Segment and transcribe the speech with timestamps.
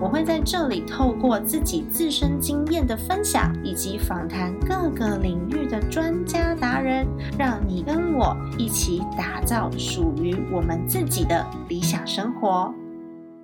[0.00, 7.06] 我会在这里透过自己自身经验的分享，以及访谈各个领域的专家达人，
[7.38, 12.74] 让你跟我一起打造属于我们自己的理想生活。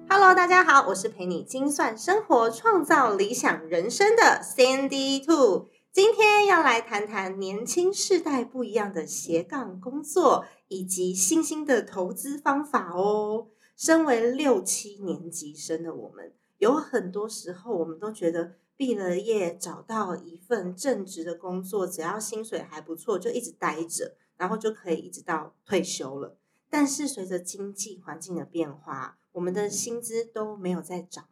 [0.09, 5.69] Hello，大家好，我是陪你精算生活、创造理想人生的 Sandy Two。
[5.93, 13.47] 今天要来谈谈年轻世代不一样的斜杠工作，以及新兴的投资方法哦。
[13.81, 26.37] 身为六七年级生的我们，有很多时候我们都觉得毕了业找到一份正职的工作，只要薪水还不错，就一直待着，然后就可以一直到退休了。
[26.69, 31.27] 但是随着经济环境的变化，我们的薪资都没有再涨。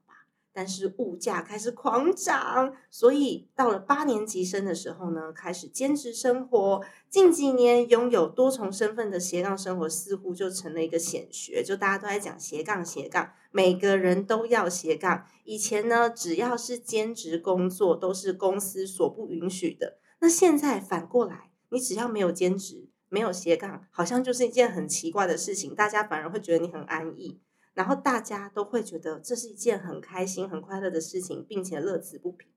[0.53, 6.85] 但是物价开始狂涨，所以到了八年级生的时候呢，开始兼职生活。
[7.09, 15.25] 近几年拥有多重身份的斜杠生活似乎就成了一个显学，就大家都在讲斜杠斜杠，每个人都要斜杠。
[15.45, 27.41] 以前呢，只要是兼职工作都是公司所不允许的，那现在反过来，你只要没有兼职，没有斜杠，好像就是一件很奇怪的事情，大家反而会觉得你很安逸。
[27.79, 32.49] 然后大家都会觉得这是一件很开心、很快乐的事情，并且乐此不疲。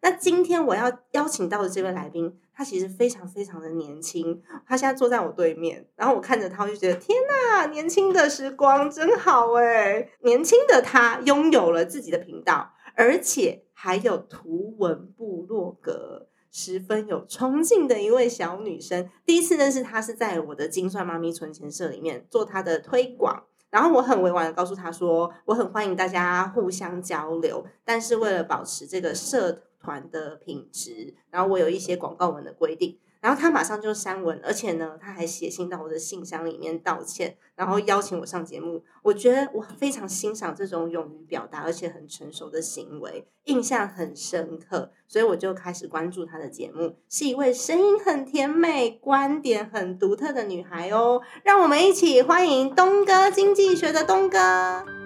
[0.00, 10.08] 那今天我要邀请到的这位来宾，他其实非常非常的年轻，他现在坐在我对面，然后我看着他，我就觉得天呐，年轻的时光真好哎！
[10.20, 19.10] 年轻的他拥有了自己的频道，而且还有图文部落格，十分有冲劲的一位小女生。
[19.26, 23.44] 第一次认识她是在我的精算妈咪存钱社里面做她的推广。
[23.70, 32.98] 然后我很委婉的告诉他说，我很欢迎大家互相交流，但是为了保持这个社团的品质，然后我有一些广告文的规定。
[33.20, 38.82] 然后他马上就删文，而且呢，他还写信到我的信箱里面道歉，然后邀请我上节目。
[39.02, 46.96] 我觉得我非常欣赏这种勇于表达而且很成熟的行为，印象很深刻，所以我就开始关注他的节目。
[47.08, 51.20] 是一位声音很甜美、观点很独特的女孩哦。
[51.44, 54.99] 让我们一起欢迎东哥经济学的东哥。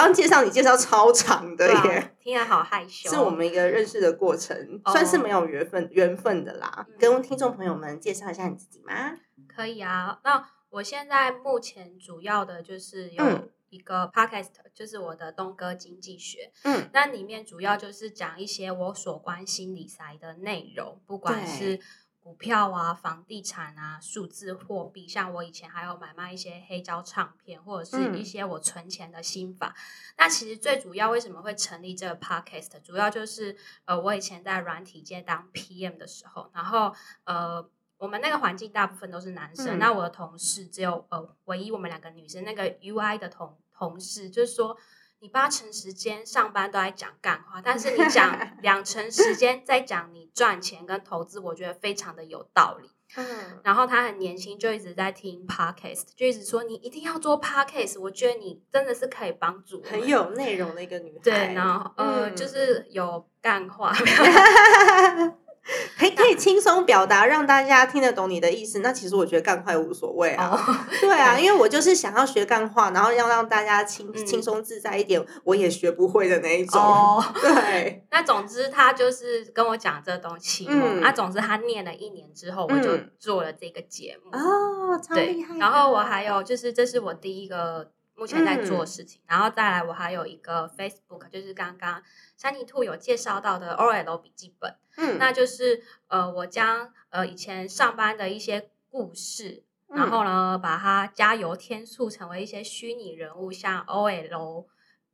[0.00, 3.10] 刚刚介绍你介绍超长的耶，听来好害羞。
[3.10, 6.86] 是我们一个认识的过程，算是没有缘分缘分的啦。
[6.98, 9.18] 跟听众朋友们介绍一下你自己吗？
[9.46, 21.78] 可以啊，那我现在目前主要的就是有一个 podcast，就是我的东哥经济学，嗯，那里面主要就是讲一些我所关心理财的内容，不管是。
[22.22, 29.74] 股票啊，房地产啊，数字货币，像我以前还有买卖一些黑胶唱片，或者是一些我存钱的心法。
[30.18, 36.94] 那其实最主要为什么会成立这个 podcast，主要就是呃，我以前在软体界当 PM 的时候，然后
[37.24, 37.66] 呃，
[37.96, 44.76] 我们那个环境大部分都是男生，那我的同事只有呃，唯一我们两个女生，那个 UI 的同同事就是说。
[45.22, 52.90] 你八成时间上班都在讲干话，但是你讲 两成时间在讲你赚钱跟投资，我觉得非常的有道理。
[53.16, 53.26] 嗯，
[53.64, 58.00] 然后他很年轻，就一直在听 podcast，就一直说你一定要做 podcast。
[58.00, 61.20] 我觉得你真的是可以帮助很有内容的一个女孩。
[61.22, 63.92] 对，然后呃，就是有干话。
[65.98, 68.80] 可以可以轻松表达，让大家听得懂你的意思。
[68.80, 70.58] 那其实我觉得干话无所谓啊，
[71.00, 77.22] 对啊，因为我就是想要学干话，然后要让大家轻轻松自在一点，我也学不会的那一种。
[77.40, 81.00] 对， 那总之他就是跟我讲这东西嗯。
[81.00, 85.56] 那总之他念了一年之后，我就做了这个节目哦，超厉害。
[85.58, 87.92] 然后我还有就是，这是我第一个。
[88.16, 92.02] 目前在做事情，然后再来，我还有一个 Facebook，就是刚刚
[92.36, 104.66] 三妮兔有介绍到的 OL 笔记本，嗯，那就是呃，我将呃以前上班的一些故事，然后呢，把它加油添醋，成为一些虚拟人物，像 OL。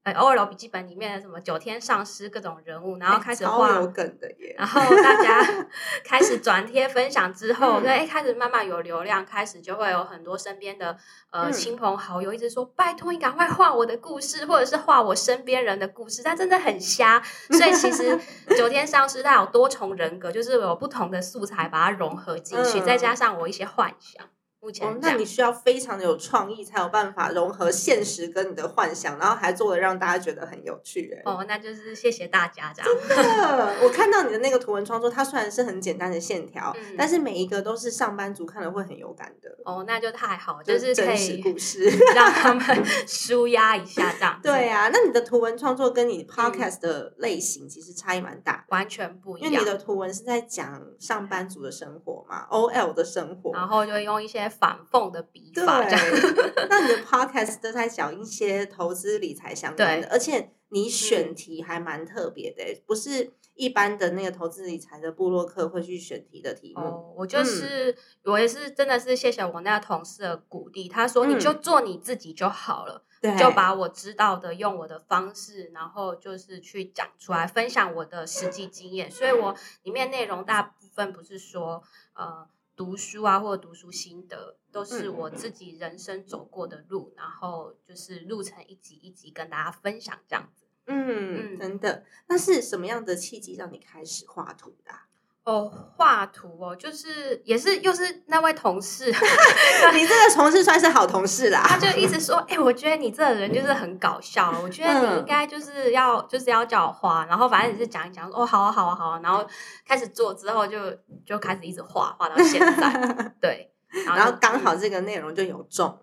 [0.07, 4.55] 呃 O L 笔记本里面的什么九天上师各种人物，然后开始超画有梗的耶。
[4.57, 5.67] 然后大家
[6.07, 10.97] 开始转贴分享之后，对，一开始慢慢有流量，开始就会有很多身边的
[11.31, 17.21] 呃嗯亲朋好友一直说：“拜托你赶快画我的故事，或者是画我身边人的故事。”但真的很瞎，
[17.51, 18.17] 所以其实
[18.57, 24.25] 九天上师它有多重人格，就是有不同的素材把它融合进去，嗯再加上我一些幻想。
[24.67, 31.09] 目前那你需要非常的有创意，才有办法融合现实跟你的幻想，然后还做的让大家觉得很有趣。
[31.15, 32.91] 哎，哦，那就是谢谢大家这样。
[33.09, 41.89] 真的，我看到你的那个图文创作，它虽然是很简单的线条，嗯但是每一个都是上班族看了会很有感的，哦，那就太好，就是可真实以故事。
[42.17, 44.41] 让他们 舒压一下这样。
[44.43, 49.53] 对啊，那你的图文创作跟你 podcast 的类型其实差异蛮大，完全不一样。
[49.53, 53.53] 因为你的图文是在讲上班族的生活嘛，OL 的生活。
[53.53, 56.05] 然后就用一些反讽的笔法，这样，
[56.69, 66.83] 那你的 podcast 都在讲一些投资理财相关的，而且你选题还蛮特别的、欸不是一般的那个投资理财的部落客会去选题的题目。
[66.83, 79.11] 哦，我就是、我也是真的是谢谢我那个同事的鼓励，他说嗯你就做你自己就好了，对，就把我知道的用我的方式，然后就是去讲出来，分享我的实际经验。
[79.11, 81.83] 所以我里面内容大部分不是说
[82.15, 90.67] 呃读书啊或者读书心得，都是嗯我自己人生走过的路，然后就是录成一集一集跟大家分享这样子。
[90.85, 92.05] 嗯，嗯真的。
[92.29, 95.09] 那是什么样的契机让你开始画图的啊、
[95.47, 99.07] 哦，画图哦，就是也是又是那位同事，
[99.95, 101.63] 你这个同事算是好同事啦。
[101.65, 109.47] 他就一直说，哎、我觉得你这个人就是很搞笑，我觉得你嗯应该就是要、就是要叫我画，然后反正你是讲一讲，哦，好啊，好啊，好啊，然后
[109.87, 110.79] 开始做之后就
[111.25, 112.93] 就开始一直画，画到现在，
[113.41, 113.71] 对，
[114.05, 115.97] 然然后刚好这个内容就有中，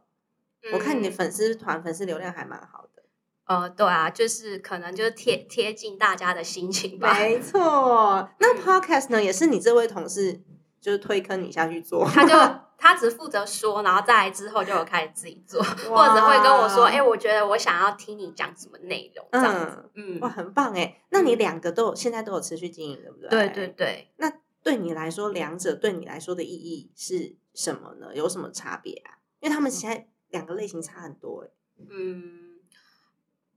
[0.72, 2.93] 我看你的嗯粉丝团粉丝流量还蛮好的。
[3.62, 7.14] 呃，对啊，就是可能就是贴贴近大家的心情吧。
[7.20, 10.42] 没错，那嗯 podcast 呢，也是你这位同事
[10.82, 12.34] 就是推坑你下去做，他就
[12.78, 19.90] 他只负责说，然后再来之后就有开始自己做，或者会跟我说，哎、我觉得我想要听你讲什么内容，这样子。
[19.94, 21.02] 嗯，哇，很棒哎！
[21.10, 23.30] 那你两个都有，现在都有持续经营，对不对？
[23.30, 23.68] 对对。
[23.78, 24.12] 对。
[24.18, 28.14] 那对你来说，两者对你来说的意义是什么呢？
[28.14, 29.20] 有什么差别啊？
[29.40, 31.50] 因为他们现在两个类型差很多哎。
[31.90, 32.43] 嗯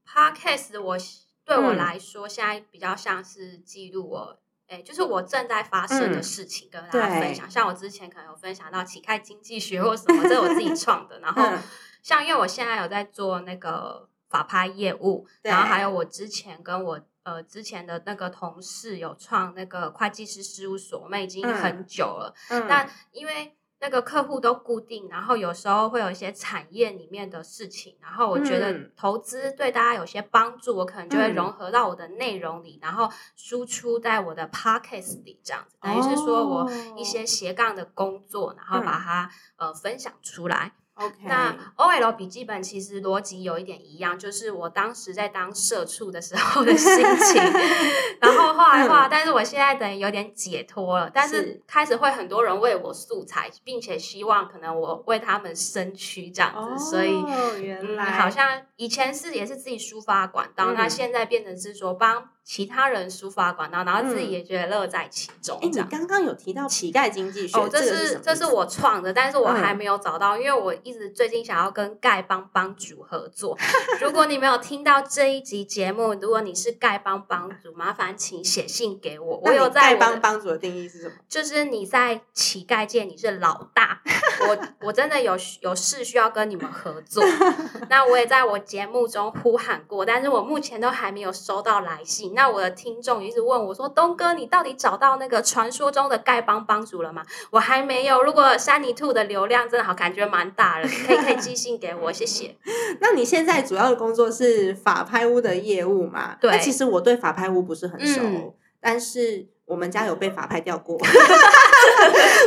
[0.06, 0.96] ，Podcast 我
[1.44, 4.38] 对我嗯来说，现在比较像是记录我，
[4.68, 7.50] 哎、就是我正在发生的嗯事情跟大家分享。
[7.50, 11.20] 像我之前可能有分享到乞丐经济学或什么，这是我自己 创的。
[11.20, 11.58] 然后嗯
[12.02, 17.00] 像因为我现在有在做那个法拍业务，然后还有我之前跟我。
[17.26, 22.32] 呃，之前的那个同事有创那个会计师事务所，我们已经嗯很久了。
[22.50, 28.90] 嗯那因为那个客户都固定，然后有时候会有一些产业里面的事情，然后我觉得嗯。
[28.96, 31.34] 投资对大家有些帮助，我可能就会嗯。
[31.34, 40.72] 融合到我的内容里，然后输出在我的 podcast 里，这样子等于是说我一些斜杠的工作，然后把它、呃分享出来。
[40.96, 47.42] OK，那 OL 笔记本其实逻辑有一点一样，就是我当时在当社畜的时候的心情，
[48.18, 51.62] 然后画一画，但是我现在等于有点解脱了，但是是。
[51.66, 57.14] 开始会很多人为我素材，并且希望可能我为他们伸屈这样子，哦，所以。
[57.26, 58.12] 嗯，原来。
[58.12, 60.74] 好像以前是也是自己抒发管道，嗯。
[60.74, 65.58] 那现在变成是说帮其他人抒发管道，然后自己嗯也觉得乐在其中。
[65.60, 73.58] 哎，你刚刚有提到乞丐经济学，哦，这是这是我创的，但是我嗯还没有找到，因为我一直最近想要跟丐帮帮主合作。
[74.00, 81.14] 如果你没有听到这一集节目，如果你是丐帮帮主，麻烦请写信给我，我有在丐帮帮主的定义是什么？
[81.28, 84.00] 就是你在乞丐界你是老大，
[84.48, 87.22] 我我真的有有事需要跟你们合作。
[87.90, 92.34] 那我也在我节目中呼喊过，但是我目前都还没有收到来信。
[92.34, 98.22] 那我的听众一直问我说：“东哥，你到底找到那个传说中的丐帮帮主了吗？”我还没有。
[98.22, 102.56] 如果山泥兔的流量真的好，感觉蛮大的，可以可以寄信给我，谢谢。
[103.00, 106.36] 那你现在主要的工作是法拍屋的业务嘛？
[106.40, 108.52] 对那其实我对法拍屋不是很熟，嗯
[108.86, 110.96] 但是我们家有被法拍掉过。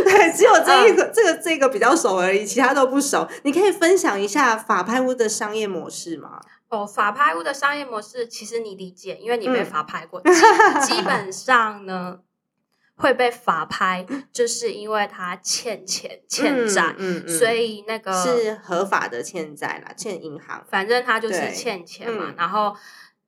[0.06, 3.28] 对，只有这一个、嗯这个这个比较熟而已，其他都不熟。
[3.44, 6.40] 你可以分享一下法拍屋的商业模式吗？
[6.70, 10.22] 哦，法拍屋的商业模式，其实你理解，因为你被嗯法拍过。
[10.22, 10.32] 基
[10.96, 12.20] 基本上呢，
[12.96, 20.64] 会被法拍，就是因为他欠钱欠债，嗯嗯所以那个是合法的欠债啦，欠银行。
[20.70, 22.74] 反正他就是欠钱嘛，嗯然后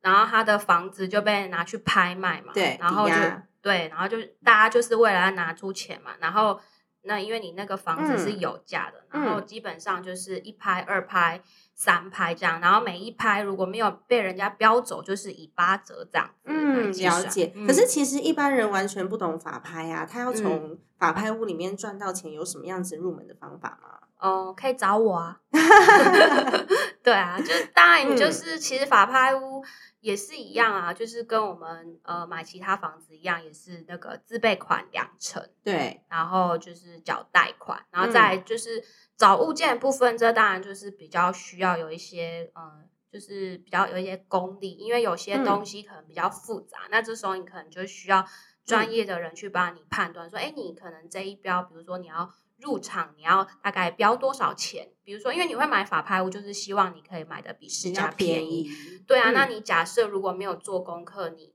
[0.02, 3.16] 然后他的房子就被拿去拍卖嘛，对然后就
[3.62, 6.60] 对，然后就大家就是为了要拿出钱嘛，然后
[7.04, 11.42] 那因为你那个房子是有价的，然后基本上就是一拍、二拍、
[11.76, 16.30] 三拍这样，然后每一拍如果没有被人家标走，就是以八折这样。
[16.46, 17.54] 嗯，了解。
[17.68, 24.00] 可是其实一般人完全不懂法拍啊，他要从法拍屋里面赚到钱，有什么样子入门的方法吗？
[24.18, 25.40] 哦，可以找我啊。
[27.04, 29.64] 对啊，就是当然，就是其实法拍屋。
[30.02, 38.84] 也是一样啊，就是跟我们呃买其他房子一样，也是那个自备款两成，对，然后就是缴贷款，然后再就是
[39.16, 48.28] 找物件部分，这当然就是比较需要有一些嗯，就是比较有一些功力，因为有些东西可能比较复杂，那这时候你可能就需要
[48.66, 52.30] 专业的人去帮你判断，说，哎，你可能这一标，比如说你要。
[52.62, 54.88] 入场你要大概标多少钱？
[55.04, 58.70] 比如说，因为你会买法拍屋，就是希望你可以买的比市价便宜。
[59.12, 61.54] 对啊，那你假设如果没有做功课，你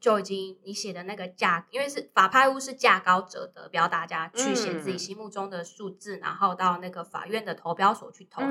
[0.00, 8.42] 就已经你写的那个价，因为是法拍屋是价高者得，不要大家去写自己心目中的数字，然后到那个法院的投标所去投。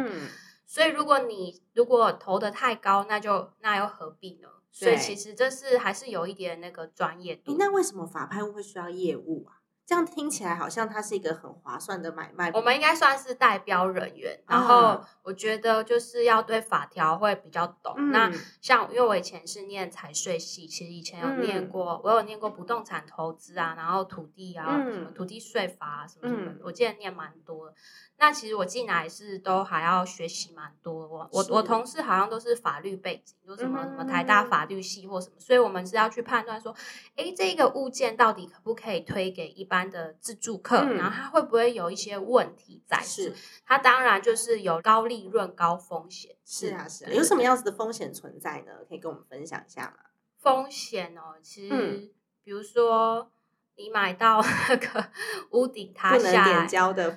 [0.67, 4.49] 所以如果你如果投的太高，那就那又何必呢？
[4.71, 7.55] 所以其实这是还是有一点那个专业度。
[7.57, 9.57] 那为什么法拍屋会需要业务啊？
[9.89, 12.51] 这样听起来好像它是一个很划算的买卖。
[12.53, 18.11] 我们应该算是代标人员，然后我觉得就是要对法条会比较懂。
[18.11, 18.31] 那
[18.61, 27.73] 像因为我以前是念财税系，其实以前有念过，我有念过不动产投资啊，然后土地啊，什么土地税法啊什么什么，我记得念蛮多。
[28.21, 36.75] 那其实我进来是都还要学习蛮多，我我我同事好像都是法律背景，有什么什么台大法律系或什么，所以我们是要去判断说，
[37.15, 42.99] 哎，这个物件到底可不可以推给一般的自助客，然后它会不会有一些问题在？
[43.03, 43.31] 是，
[43.63, 46.35] 它当然就是有高利润高风险。
[46.43, 48.71] 是啊，是啊，有什么样子的风险存在呢？
[48.87, 50.05] 可以跟我们分享一下吗？
[50.37, 52.11] 风险哦，其实
[52.43, 53.31] 比如说。
[53.79, 55.05] 你买到那个
[55.51, 56.67] 屋顶塌下来，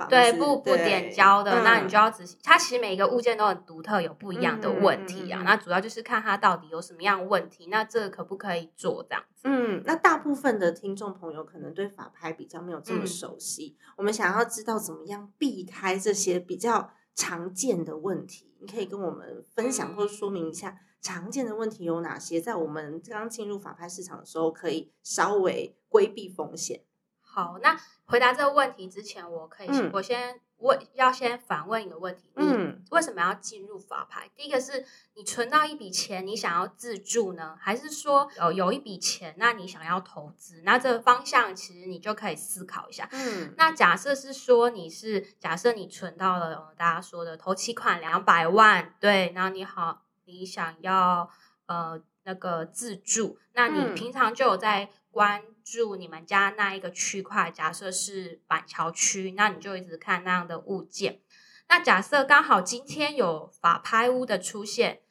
[0.09, 2.39] 对，不不点胶的，那你就要仔细。
[2.41, 5.43] 它其实每一个物件都很独特，有不一样的问题啊。
[5.45, 9.43] 那主要就是看它到底有什么样问题，那这个可不可以做这样子？
[9.43, 20.79] 嗯，那大部分的听众朋友可能对法拍比较没有这么熟悉，我们想要知道怎么样避开这些比较常见的问题，你可以跟我们分享或说明一下。
[21.01, 22.41] 常见的问题有哪些？
[22.41, 26.81] 在我们刚进入法拍市场的时候，可以稍微规避风险。
[27.21, 34.29] 好，那回答这个问题之前，我可以我先问，要先反问一个问题：嗯，为什么要进入法拍？
[34.35, 34.85] 第一个是
[35.15, 40.63] 你存到一笔钱，你想要自住呢，还是说有有一笔钱，那你想要投资？
[40.65, 43.09] 那这个方向其实你就可以思考一下。
[43.13, 50.03] 嗯，那假设是说你是假设你存到了大家说的头期款两百万，对，然后你好。
[50.25, 51.29] 你想要
[51.67, 61.21] 呃那个自住，那你平常就有在关注你们家那一个区块，假设是板桥区，那你就一直看那样的物件。
[61.69, 65.03] 那假设刚好今天有法拍屋的出现，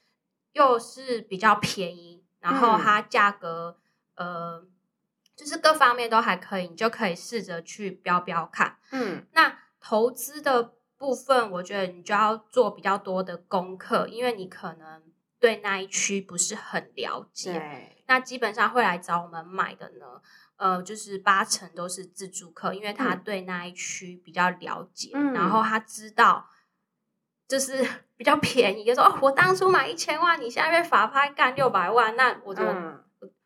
[0.52, 3.78] 又是比较便宜，然后它价格
[4.16, 4.68] 呃
[5.36, 8.78] 就是各方面都还可以，你就可以试着去标标看。
[8.92, 10.74] 嗯，那投资的。
[11.02, 15.02] 部分我觉得你就要做比较多的功课，因为你可能
[15.42, 17.98] 对那一区不是很了解。
[18.06, 20.22] 那基本上会来找我们买的呢，
[20.56, 26.48] 呃，就是八成都是自助客，因为他对那一区比较了解，然后他知道
[27.48, 32.64] 就是 比较便宜，就说哦，我当初买一千万，你现在被法拍干六百万，那我就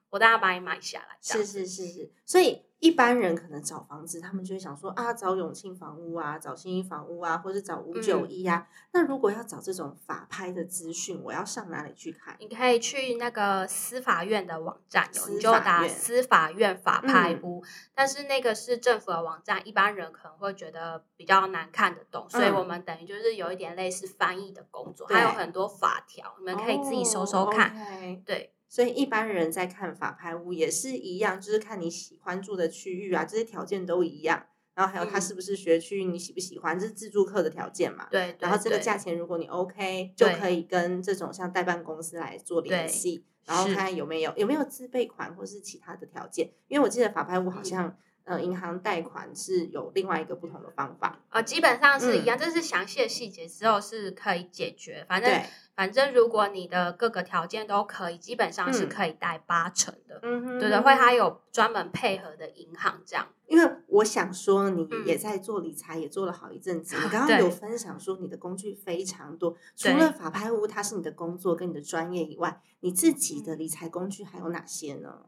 [0.09, 1.17] 我当然把你买下来。
[1.21, 2.61] 是是是是，所以。
[2.85, 8.67] 一般人可能找房子，他们就会想说啊，找永庆房屋啊，找新一房屋啊，或者找五九一啊。
[8.91, 12.35] 那如果要找这种法拍的资讯，我要上哪里去看？
[12.39, 17.63] 你可以去那个司法院的网站，有你就打司法院法拍屋。
[17.95, 27.75] 但是那个是政府的网站，一般人可能会觉得比较难看得懂，所以我们等于就是有一点类似翻译的工作，还有很多法条，你们可以自己搜搜看。
[28.23, 28.51] 对。
[28.67, 34.45] 所以一般人在看法拍屋也是一样，就是看你喜欢住的区域啊，这些条件都一样。
[34.73, 38.07] 然后还有它是不是学区，你喜不喜欢，这是自助客的条件嘛？
[38.11, 38.35] 对。
[38.39, 46.51] 然后这个价钱如果你 OK，就可以跟这种像代办公司来做联系，然后看有没有有没有自备款或是其他的条件。
[46.67, 47.97] 因为我记得法拍屋好像。
[48.25, 55.05] 呃，银行贷款是有另外一个不同的方法啊，基本上是一样，这是详细的细节之后是可以解决。
[55.07, 55.31] 反正
[55.75, 60.19] 反正如果你的各个条件都可以，基本上是可以贷八成的。
[60.23, 63.27] 嗯哼，对的，会还有专门配合的银行这样。
[63.47, 66.95] 因为我想说，你也在做理财，也做了好一阵子。
[66.95, 75.25] 你刚刚有分享说你的工具非常多，除了法拍屋它是你的工作跟你的专业以外，你自己的理财工具还有哪些呢？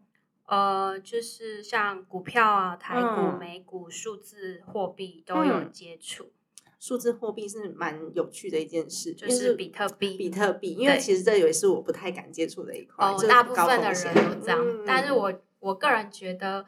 [0.48, 6.32] 呃，就是像股票啊、台股、嗯美股、数字货币都有嗯接触，
[6.80, 10.16] 数字货币是蛮有趣的一件事，就是比特币。
[10.16, 13.08] 比特币，因为其实这也是我不太敢接触的一块。
[13.08, 16.66] 哦就，是大部高分的人都这样，嗯但是我我个人觉得，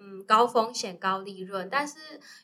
[0.00, 1.68] 嗯，高风险高利润。
[1.70, 1.98] 但是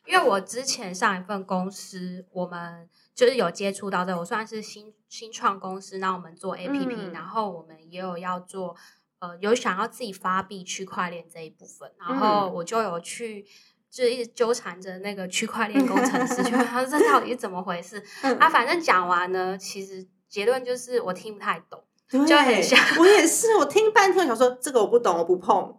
[0.07, 8.77] 因为我之前上一份公司，我们就是有接触到这，我算是新新创公司，那我们做 A P P，、嗯然后我们也有要做，
[9.19, 13.45] 呃，有想要自己发币区块链这一部分，然后嗯我就有去。
[13.91, 18.03] 就一直纠缠着那个区块链工程师，就问他 说这到底是怎么回事？
[18.23, 21.83] 嗯啊，反正讲完呢，其实结论就是我听不太懂。
[22.09, 25.77] 对就很像我也是，我听半天，我想说这个我不懂，我不碰。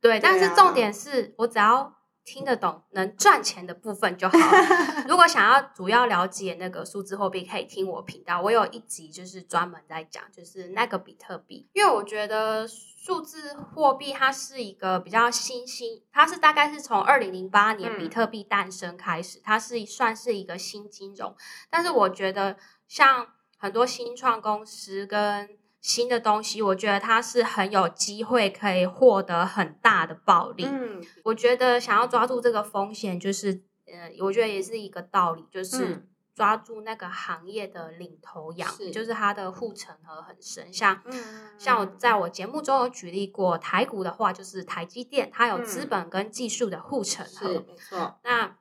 [0.00, 1.92] 对，但对啊是重点是我只要
[2.24, 5.04] 听得懂能赚钱的部分就好了。
[5.08, 12.68] 如果想要主要了解那个数字货币，可以听我频道，我有一集就是专门在讲，就是那个比特币，因为我觉得
[13.06, 17.98] 数字货币它是一个比较新兴，它是大概是从二零零八年嗯。
[18.00, 21.32] 比特币诞生开始，它是算是一个新金融，
[21.70, 22.56] 但是我觉得
[22.88, 25.48] 像很多新创公司跟
[25.80, 30.64] 新的东西，我觉得它是很有机会可以获得很大的暴利。
[30.64, 31.00] 嗯。
[31.22, 40.70] 我觉得想要抓住这个风险，就是呃，我觉得也是一个道理，就是嗯抓住那个行业的领头羊，是就是它的护城河很深。
[40.70, 47.64] 像嗯像我在我节目中有举例过，台股的话就是台积电，它有嗯资本跟技术的护城是河。
[47.66, 48.54] 没错，那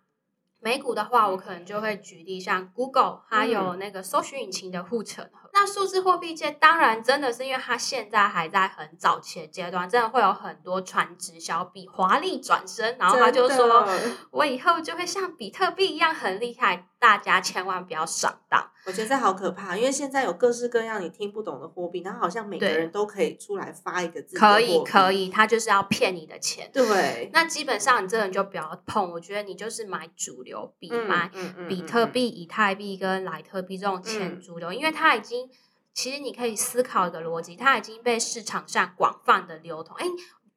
[0.61, 5.49] 美股的话，我可能就会举例，像 Google，它嗯有那个搜寻引擎的护城河。
[5.53, 13.87] 那数字货币界当然真的是因为它现在还在很早期的阶段，真的会有很多传直销币华丽转身，然后他就真说
[14.31, 18.71] 我以后就会像比特币一样很厉害，大家千万不要上当。
[18.85, 26.69] 我觉得这好可怕，因为现在有各式各样你听不懂的货币，然后好像每个人都可以出来发一个自己可以，可，以，他就是要骗你的钱。
[26.71, 31.31] 对，那基本上你这人就不要碰，我觉得你就是买主流币，嗯买
[31.67, 35.49] 比特币、以太币跟莱特币这种钱嗯主流，因为它已经，
[35.91, 39.97] 其实你可以思考一个逻辑，它已经被市场上广泛的流通。
[39.97, 40.05] 哎，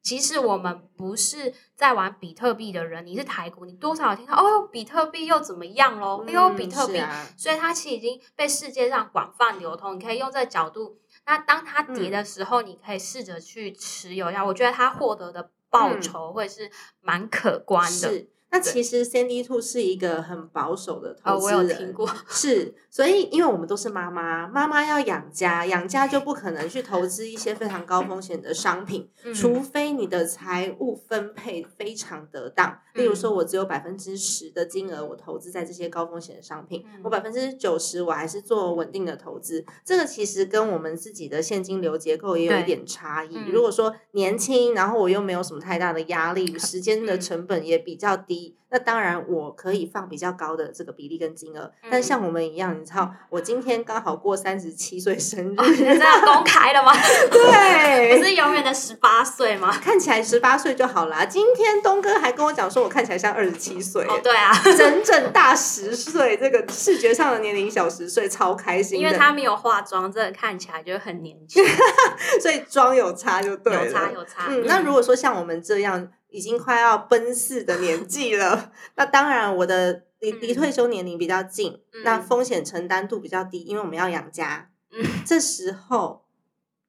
[0.08, 6.24] 即使我们不是在玩比特币的人，你是台股，你多少有听到哦，比特币又怎么样喽？
[6.26, 6.98] 哎呦，嗯比特币，
[7.36, 9.96] 所以它其实已经被世界上广泛流通。
[9.96, 10.96] 你可以用这个角度，
[11.26, 14.42] 那当它跌嗯的时候，你可以试着去持有一下。
[14.42, 16.70] 我觉得它获得的报嗯酬会是
[17.02, 17.90] 蛮可观的。
[17.90, 18.30] 是。
[18.50, 32.78] 那其实 Sandy Two 是一个很保守的投哦，我资人，有听过， 是，所以因为我们都是妈妈，妈妈要养家，养家就不可能去投资一些非常高风险的商品，嗯除非你的财务分配非常得当。
[32.94, 39.64] 例如说，我只有百分之十的金额我投资在这些高风险的商品，嗯我百分之九十我还是做稳定的投资。
[39.84, 43.36] 这个其实跟我们自己的现金流结构也有一点差异。
[43.36, 48.37] 嗯如果说年轻，然后我又没有什么太大的压力，时间的嗯成本也比较低，
[48.70, 51.72] 那当然我可以放比较高的这个比例跟金额。
[51.90, 56.92] 但嗯像我们一样，你知道，我今天刚好过三十七岁生日，哦，现在这样公开了吗？
[57.30, 59.72] 对不是永远的十八岁吗？
[59.82, 61.24] 看起来十八岁就好啦。
[61.24, 68.98] 今天东哥还跟我讲说，我看起来像二十七岁，哦，对啊，整整大十岁，这个视觉上的年龄小十岁，超开心。
[68.98, 71.64] 因为他没有化妆，真的看起来就很年轻，
[72.42, 74.46] 所以妆有差就对了，有差有差。
[74.48, 80.54] 嗯，那如果说像我们这样已经快要奔四的年纪了， 那当然我的离离嗯。
[80.54, 82.02] 退休年龄比较近，嗯。
[82.04, 85.04] 那风险承担度比较低，因为我们要养家，嗯。
[85.26, 86.24] 这时候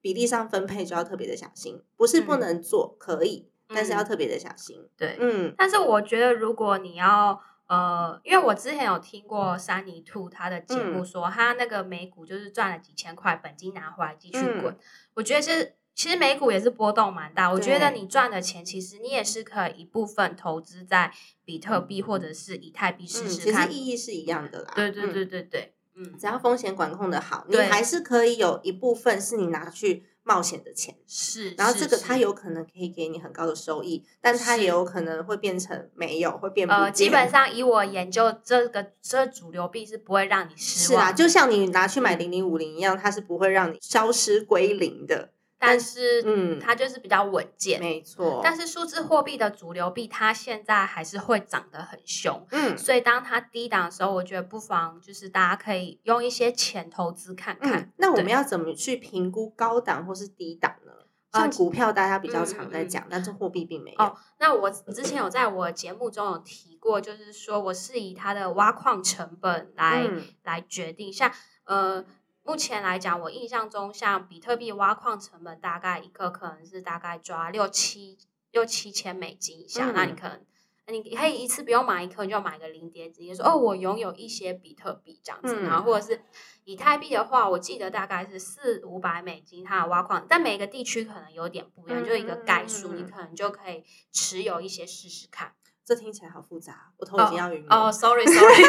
[0.02, 2.40] 比例上分配就要特别的小心，不是不嗯。
[2.40, 4.06] 能做，可以，但是要嗯。
[4.06, 4.88] 特别的小心。
[4.98, 5.54] 对，嗯。
[5.58, 7.42] 但是我觉得如果你要。
[7.70, 11.06] 呃，因为我之前有听过山泥兔他的节目嗯。
[11.06, 14.62] 说，他那个美股就是赚了几千块，本金拿回来继续嗯。
[14.64, 14.76] 滚。
[15.14, 17.52] 我觉得是，其实美股也是波动蛮大。
[17.52, 21.12] 我觉得你赚的钱，其实你也是可以一部分投资在
[21.44, 23.68] 比特币或者是以太币试嗯，试看。
[23.68, 24.74] 其实意义是一样的啦。
[24.76, 30.96] 对对嗯对对对，嗯，只要风险管控的好，你还是可以有一部分是你拿去冒险的钱。
[31.06, 31.52] 是。
[31.58, 45.32] 然后这个它有可能可以给你很高的收益，但它也有可能会变成没有，会变不呃，基本上以我研究，这个这主流币是不会让你失望是啊，就像你拿去买嗯零零五零一样，它是不会让你消失归零的。
[45.60, 47.80] 但是嗯它就是比较稳健。
[47.80, 57.82] 没错，但是数字货币的主流币，它现在还是会涨得很凶，嗯所以当它低档的时候，我觉得不妨就是大家可以用一些钱投资看看。
[57.82, 60.94] 嗯，那我们要怎么去评估高档或是低档呢？
[61.32, 64.04] 呃像股票大家比较常在讲，但是货币并没有。
[64.04, 71.32] 哦那我之前有在我节目中有提过，就是说我是以它的挖矿成本来、嗯来决定，像
[71.66, 72.06] 呃。
[72.50, 78.18] 目前来讲，我印象中像比特币挖矿成本大概一个可能是大概抓六七
[78.50, 80.44] 六七千美金以下，那你可能。
[80.88, 86.24] 你可以一次不用买一颗，你就买个零点几，说哦，我拥有一些比特币这样子，然后或者是
[86.64, 95.54] 以太币的话，我记得大概是四五百美金，它的挖矿，但每个地区可能有点不一样，就一个概数，你可能就可以持有一些试试看。
[95.90, 97.76] 这听起来好复杂，我头已经要晕了。
[97.76, 98.64] 哦， sorry，sorry。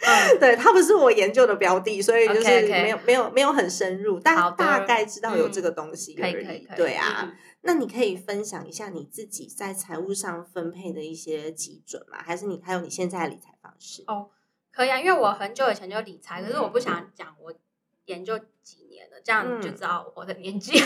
[0.00, 6.66] 嗯，对，它不是我研究的标的，所以就是没有没有没有很深入，但大概知道有这个东西而已。
[6.76, 7.32] 对啊。
[7.60, 12.18] 那你可以分享一下你自己在财务上分配的一些基准吗？
[12.20, 14.02] 还是你还有你现在的理财方式？
[14.08, 14.28] 哦，
[14.72, 17.54] 可以啊，因为我很久以前就理财，可是我不想讲我
[18.06, 20.80] 研究几年了，这样就知道我的年纪。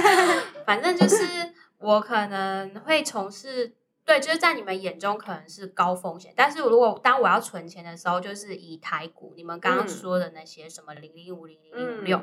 [0.64, 1.24] 反正就是
[1.78, 3.74] 我可能会从事，
[4.08, 12.22] 对，就是在你们眼中可能是高风险，但是如果当我要存钱的时候，就是以台股，你们刚刚说的那些什么零零五零零零五六。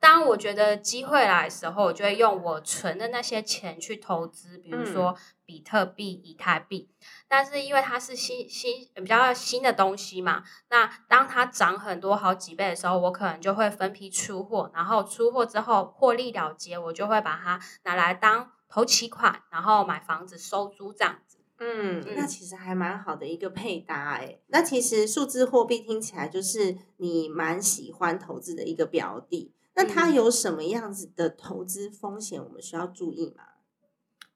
[0.00, 5.14] 当我觉得机会来的时候，我就会用我存的那些钱去投资，比如说
[5.46, 6.90] 比特币、以太币。
[7.28, 21.38] 但是因为它是新新比较新的东西嘛，那当它涨很多好几倍的时候，我可能就会分批出货，然后出货之后获利了结，我就会把它拿来当投期款，然后买房子收租这样子。
[21.58, 24.38] 嗯，那其实还蛮好的一个配搭哎。
[24.46, 29.52] 那其实数字货币听起来就是你蛮喜欢投资的一个标的。
[29.74, 33.44] 那它有什么样子的投资风险，我们需要注意吗？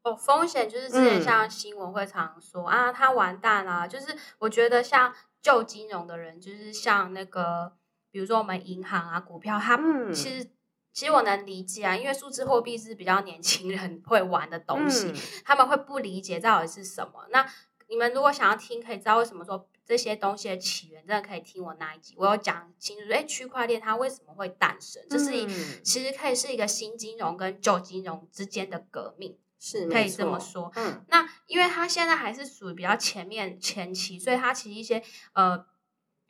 [0.02, 3.88] 哦，风险就是之前像新闻会常说啊，它完蛋了。
[3.88, 7.72] 就是我觉得像旧金融的人，就是像那个，
[8.10, 9.78] 比如说我们银行啊、股票，它
[10.12, 10.46] 其实
[10.94, 15.12] 其实我能理解啊，因为数字货币是比较年轻人 会玩的东西，
[15.44, 17.26] 他们会不理解到底是什么。
[17.30, 17.46] 那
[17.88, 19.68] 你们如果想要听，可以知道为什么说。
[19.86, 23.04] 这些东西的起源，真的可以听我那一集，我有讲清楚。
[23.12, 25.02] 哎，区块链它为什么会诞生？
[25.10, 25.46] 这是一
[25.82, 30.72] 其实可以是一个新金融跟旧金融之间的革命，是可以这么说。
[30.76, 35.02] 嗯，那因为它现在还是属于比较前面前期，所以它其实一些
[35.34, 35.66] 呃，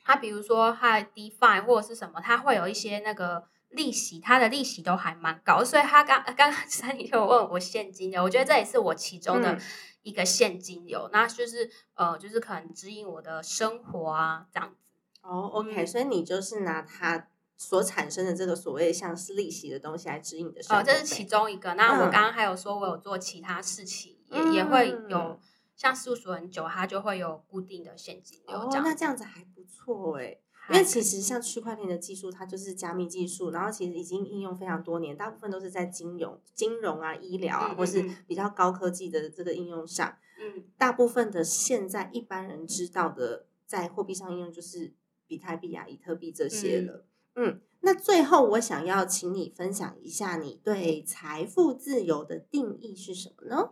[0.03, 5.63] 它比如说它的 DeFi 或者是什么，它会有一些那个利息，它的利息都还蛮高。
[5.63, 9.57] 所以他刚刚刚三你就问我现金流，我觉得这也是我其中的。
[10.05, 14.91] 一个现金流，那就是呃，就是可能指引我的生活啊，这样子。
[15.23, 20.83] 哦，OK，所以你就是拿它所产生的这个所谓像是利息的东西来指引的生活。
[20.83, 21.73] 哦，这是其中一个。
[21.73, 25.39] 那我刚刚还有说，我有做其他事情，也也会有
[25.75, 28.55] 像事务所很久，它就会有固定的现金流。
[28.55, 30.37] 哦，那这样子还不错哎。
[30.69, 40.17] 因为其实像区块链的技术，它就是加密技术，然后其实已经应用非常多年，大部分都是在金融、金融啊、医疗啊，或是比较高科技的这个应用上。
[40.39, 44.93] 嗯，大部分的现在一般人知道的在货币上应用就是
[45.27, 47.05] 比特币啊、以特币这些了。
[47.35, 53.71] 嗯，那最后我想要请你分享一下你对财富自由的定义是什么呢？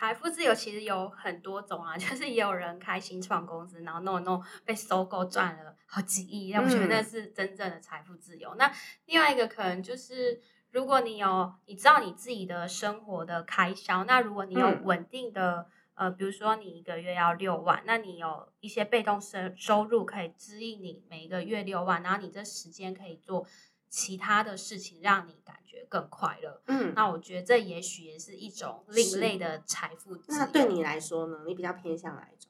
[0.00, 8.54] 财富自由其实有很多种啊， 就是也有人开新创公司，然后弄弄被收购赚了好几亿，那我觉得那是真正的财富自由。
[8.54, 8.72] 那
[9.04, 23.46] 另外一个可能就是，如果你有你知道你自己的生活的开销，那如果你有稳定的呃，比如说你一个月要六万，那你有一些被动收收入可以支应你每一个月六万，然后你这时间可以做。
[23.90, 30.16] 其他的事情让你感觉更快乐，嗯，那我觉得这也许也是一种另类的财富。
[30.28, 31.38] 那对你来说呢？
[31.44, 32.48] 你比较偏向哪一种？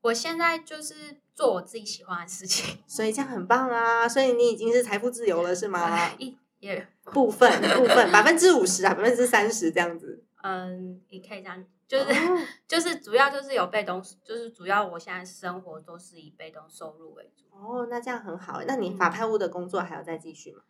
[0.00, 4.08] 我现在就是做我自己喜欢的事情， 所以这样很棒啊！
[4.08, 6.12] 所以你已经是财富自由了，是吗？
[6.18, 10.24] 一也部分部分百分之五十啊，百分之三十这样子。
[10.42, 11.64] 嗯，也可以这样。
[11.86, 12.06] 就是
[12.66, 17.44] 就是主要就是有被动，就是主要我现在生活都是以被动收入为主。
[17.50, 18.62] 哦，那这样很好。
[18.66, 20.62] 那你法拍屋的工作还要再继续吗？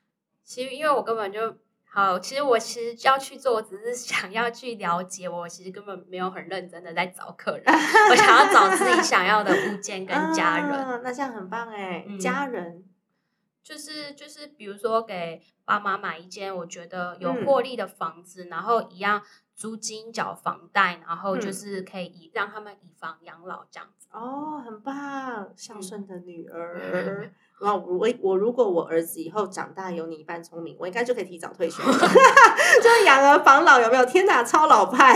[0.43, 5.29] 其实因为我根本就好，其实我其实要去做，我只是想要去了解。
[5.29, 7.65] 我其实根本没有很认真的在找客人，
[8.11, 11.01] 我想要找自己想要的物件跟家人。
[11.03, 12.85] 那这样很棒哎，家人
[13.63, 19.23] 就是就是比如说给爸妈买一间我觉得有获利的房子，然后一样。
[19.55, 24.09] 租金缴房贷，然后就是可以以让他们以房养老这样子。
[24.13, 27.31] 哦，很棒，孝顺的女儿。
[27.61, 31.83] 哇，我我如果我儿子以后长大有你一半聪明，我应该就可以提早退休，
[32.83, 34.05] 就养儿防老，有没有？
[34.05, 35.15] 天哪，超老派！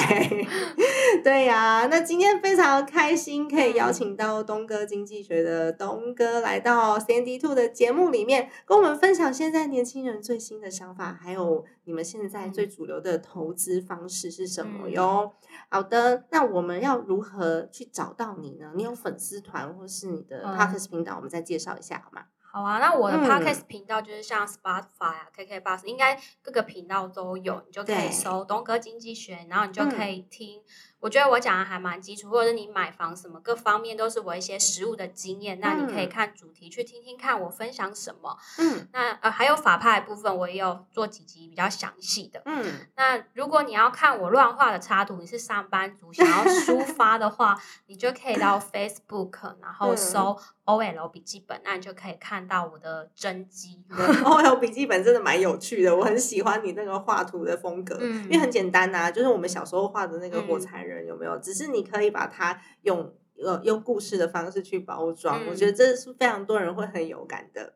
[1.23, 15.33] 对呀，那今天非常开心，可以邀请到东哥经济学的东哥来到 Sandy Two 的节目里面，跟我们分享现在年轻人最新的想法，还有你们现在最主流的投资方式是什么哟？
[15.71, 18.73] 好的，那我们要如何去找到你呢？
[18.77, 22.27] 你有粉丝团或是你的 p o d c a s 频道，我们再介绍一下好吗？
[22.53, 30.61] 好啊，那我的 podcast 频道就是像 Spotify 啊、KK Bus，应该各个频道都有，你就可以搜东哥经济学，然后你就可以听。
[31.01, 38.37] 我觉得我讲的还蛮基础，或者是你买房什么各方面都是我一些实物的经验，那你可以看主题去听听看我分享什么。
[38.59, 42.43] 嗯，那呃还有法派部分我也有做几集比较详细的。
[42.47, 47.57] 嗯，那如果你要看我乱画的插图，你是上班族想要抒发的话，
[47.87, 53.85] 你就可以到 Facebook，然后搜 OL 笔记本，那你就可以看到我的真迹。
[54.25, 60.88] OL 笔记本真的蛮有趣的，我很喜欢你那个画图的风格，因为很简单呐，就是我们小时候画的那个火柴。
[60.89, 61.39] 人有没有？
[61.39, 63.13] 只是你可以把它用
[63.45, 67.75] 呃用故事的方式去包装，我觉得这是非常多人会很有感的。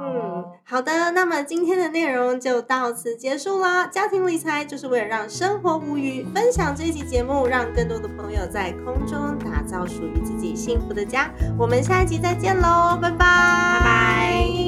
[0.00, 3.88] 嗯，好的，那么今天的内容就到此结束啦。
[3.88, 11.34] 家庭理财就是为了让生活无虞，分享这一期节目，让更多的朋友在空中打造属于自己幸福的家。
[11.58, 14.67] 我们下一集再见喽，拜拜，拜拜。